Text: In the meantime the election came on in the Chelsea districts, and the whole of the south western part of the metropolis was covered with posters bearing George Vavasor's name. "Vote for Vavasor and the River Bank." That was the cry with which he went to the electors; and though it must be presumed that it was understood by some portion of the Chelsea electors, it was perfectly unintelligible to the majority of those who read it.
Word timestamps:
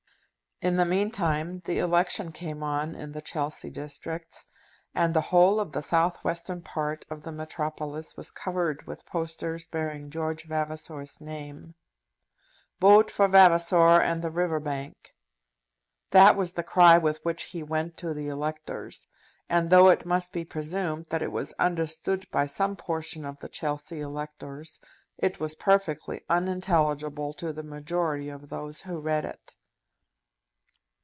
In 0.63 0.77
the 0.77 0.85
meantime 0.85 1.63
the 1.65 1.79
election 1.79 2.31
came 2.31 2.61
on 2.61 2.93
in 2.93 3.13
the 3.13 3.21
Chelsea 3.23 3.71
districts, 3.71 4.45
and 4.93 5.11
the 5.11 5.21
whole 5.33 5.59
of 5.59 5.71
the 5.71 5.81
south 5.81 6.23
western 6.23 6.61
part 6.61 7.03
of 7.09 7.23
the 7.23 7.31
metropolis 7.31 8.15
was 8.15 8.29
covered 8.29 8.85
with 8.85 9.07
posters 9.07 9.65
bearing 9.65 10.11
George 10.11 10.43
Vavasor's 10.43 11.19
name. 11.19 11.73
"Vote 12.79 13.09
for 13.09 13.27
Vavasor 13.27 13.99
and 13.99 14.21
the 14.21 14.29
River 14.29 14.59
Bank." 14.59 15.15
That 16.11 16.35
was 16.35 16.53
the 16.53 16.61
cry 16.61 16.95
with 16.99 17.25
which 17.25 17.41
he 17.45 17.63
went 17.63 17.97
to 17.97 18.13
the 18.13 18.27
electors; 18.27 19.07
and 19.49 19.71
though 19.71 19.89
it 19.89 20.05
must 20.05 20.31
be 20.31 20.45
presumed 20.45 21.07
that 21.09 21.23
it 21.23 21.31
was 21.31 21.53
understood 21.53 22.29
by 22.29 22.45
some 22.45 22.75
portion 22.75 23.25
of 23.25 23.39
the 23.39 23.49
Chelsea 23.49 23.99
electors, 23.99 24.79
it 25.17 25.39
was 25.39 25.55
perfectly 25.55 26.23
unintelligible 26.29 27.33
to 27.33 27.51
the 27.51 27.63
majority 27.63 28.29
of 28.29 28.49
those 28.49 28.83
who 28.83 28.99
read 28.99 29.25
it. 29.25 29.55